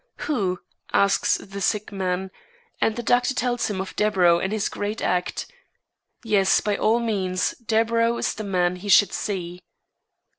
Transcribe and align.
"Who?" 0.21 0.59
asks 0.93 1.37
the 1.37 1.61
sick 1.61 1.91
man, 1.91 2.31
and 2.81 2.95
the 2.95 3.03
doctor 3.03 3.35
tells 3.35 3.69
him 3.69 3.79
of 3.79 3.95
Deburau 3.95 4.39
and 4.39 4.51
his 4.51 4.67
great 4.67 4.99
art. 4.99 5.45
Yes, 6.23 6.59
by 6.59 6.75
all 6.75 6.99
means 6.99 7.53
Deburau 7.63 8.17
is 8.17 8.33
the 8.33 8.43
man 8.43 8.77
he 8.77 8.89
should 8.89 9.13
see. 9.13 9.61